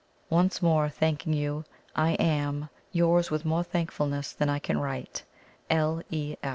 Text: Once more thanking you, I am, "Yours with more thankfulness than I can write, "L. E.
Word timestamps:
Once 0.31 0.63
more 0.63 0.89
thanking 0.89 1.31
you, 1.31 1.63
I 1.95 2.13
am, 2.13 2.69
"Yours 2.91 3.29
with 3.29 3.45
more 3.45 3.61
thankfulness 3.63 4.31
than 4.33 4.49
I 4.49 4.57
can 4.57 4.79
write, 4.79 5.25
"L. 5.69 6.01
E. 6.09 6.37